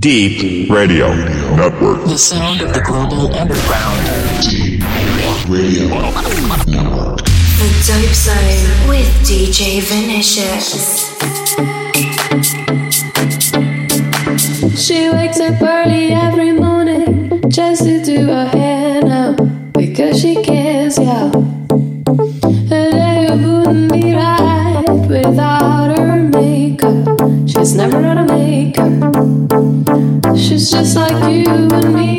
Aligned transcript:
Deep 0.00 0.70
Radio 0.70 1.12
Network. 1.56 2.04
The 2.04 2.16
sound 2.16 2.60
of 2.60 2.72
the 2.72 2.80
global 2.82 3.34
underground. 3.34 3.98
Deep 4.48 4.80
Radio 5.48 5.88
Network. 6.68 7.18
The 7.58 7.68
Dope 7.82 8.14
Zone 8.14 8.88
with 8.88 9.08
DJ 9.26 9.82
Vinicius. 9.82 11.10
She 14.80 15.10
wakes 15.10 15.40
up 15.40 15.60
early 15.60 16.12
every 16.12 16.52
morning 16.52 17.50
just 17.50 17.82
to 17.82 18.00
do 18.00 18.24
her 18.26 18.46
hair 18.46 19.02
now 19.02 19.32
because 19.72 20.20
she 20.20 20.40
cares, 20.44 20.96
yeah. 20.96 21.28
Her 22.70 22.90
day 22.92 23.26
wouldn't 23.32 23.92
be 23.92 24.14
right 24.14 24.84
without 25.08 25.98
her 25.98 26.22
makeup. 26.22 27.18
She's 27.48 27.74
never 27.74 27.96
out 27.96 28.18
of 28.18 28.28
makeup 28.28 29.07
just 30.70 30.96
like 30.96 31.12
you 31.32 31.44
and 31.48 31.94
me. 31.94 32.17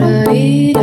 da 0.00 0.32
dee. 0.32 0.77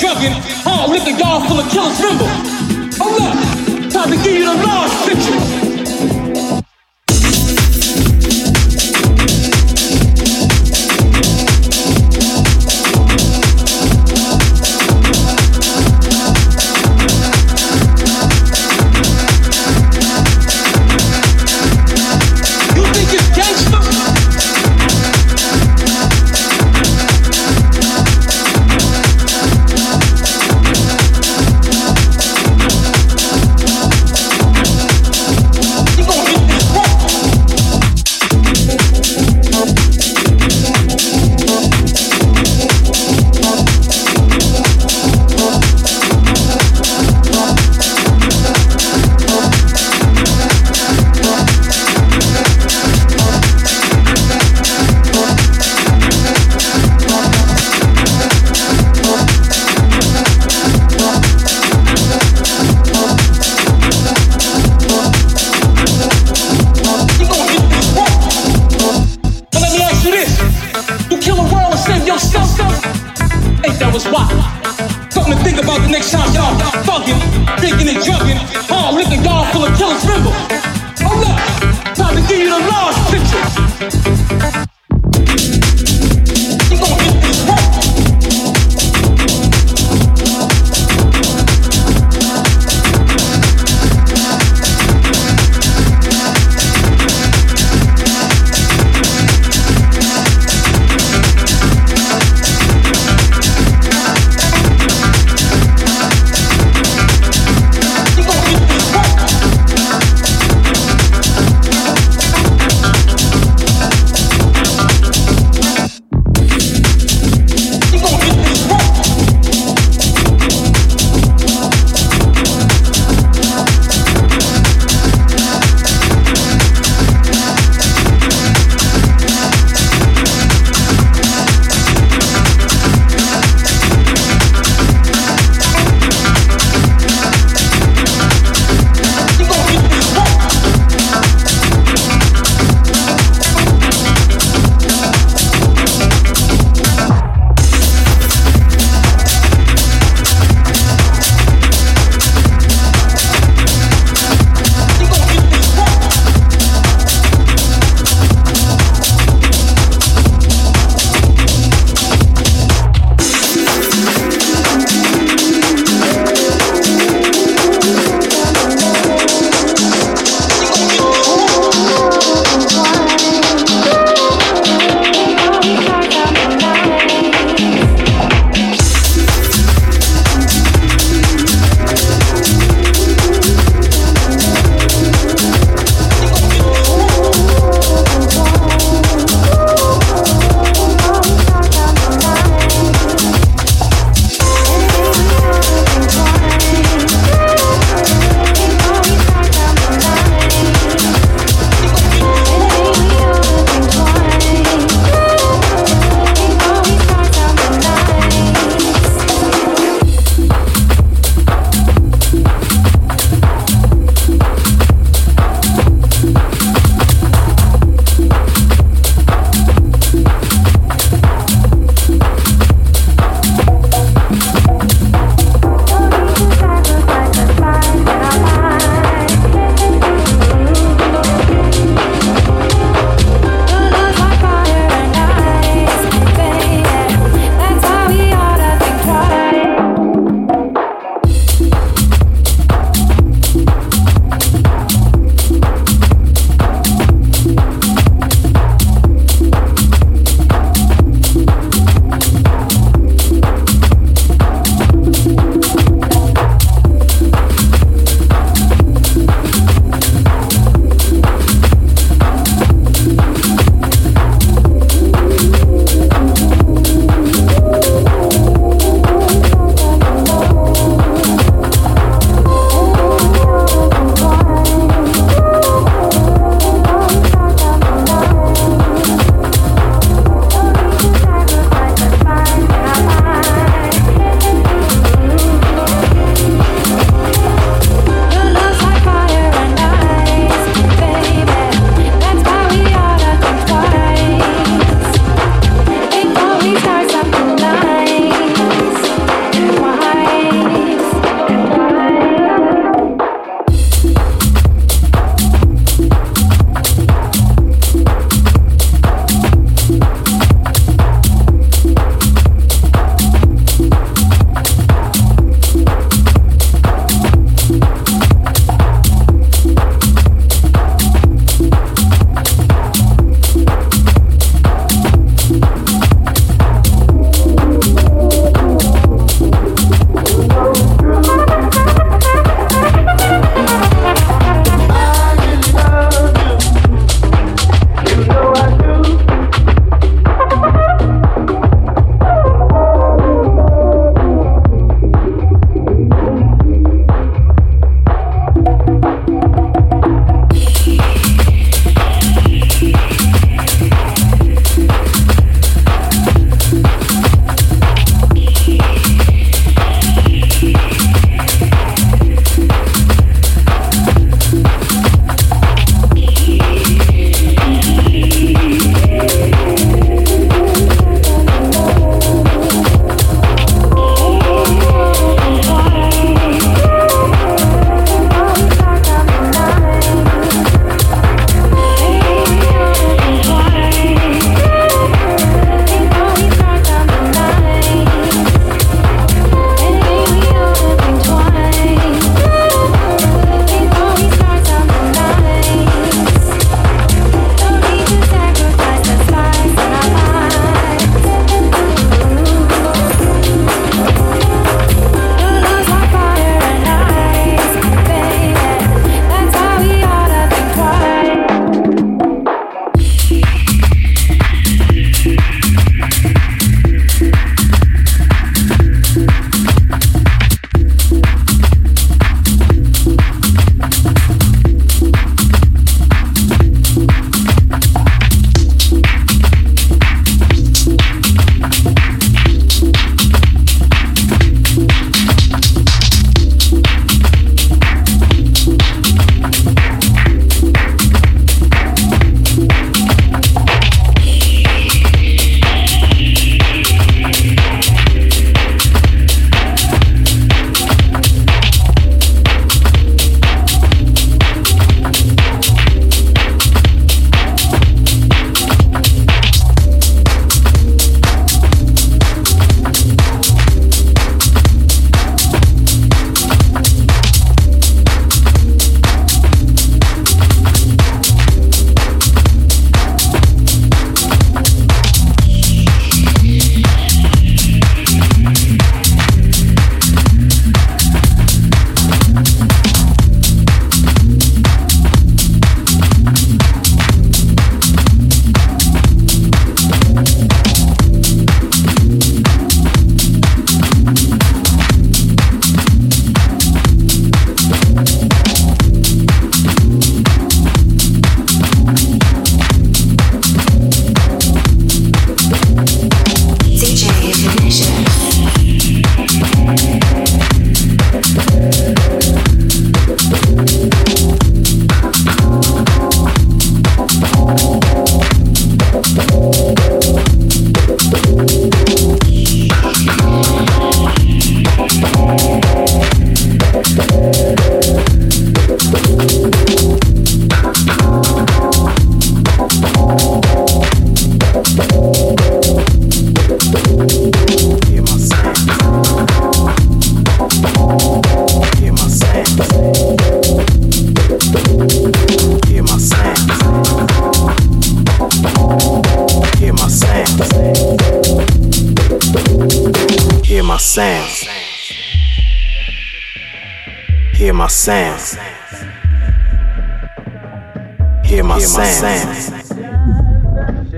drunken. 0.00 0.32
Hard 0.64 0.90
liquor, 0.90 1.10
y'all 1.10 1.46
full 1.46 1.60
of 1.60 1.70
killers, 1.70 2.00
remember? 2.00 2.24
Oh, 2.24 3.10
Hold 3.10 3.20
up, 3.22 3.92
time 3.92 4.10
to 4.10 4.16
give 4.16 4.34
you 4.34 4.44
the 4.46 4.54
last 4.64 5.08
picture. 5.08 5.59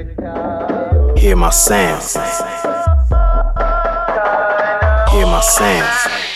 Hear 0.02 1.36
my 1.36 1.50
sound. 1.50 2.02
Hear 5.10 5.26
my 5.26 5.40
sound. 5.40 6.31